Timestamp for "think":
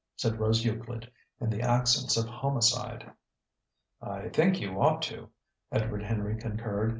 4.29-4.59